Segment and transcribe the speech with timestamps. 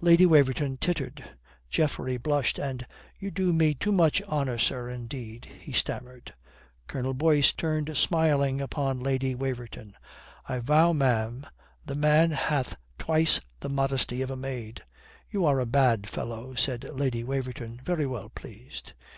[0.00, 1.36] Lady Waverton tittered.
[1.68, 2.86] Geoffrey blushed, and
[3.18, 6.32] "You do me too much honour sir, indeed," he stammered.
[6.86, 9.92] Colonel Boyce turned smiling upon Lady Waverton.
[10.48, 11.46] "I vow, ma'am,
[11.86, 14.82] a man hath twice the modesty of a maid."
[15.28, 18.94] "You are a bad fellow," said Lady Waverton, very well pleased.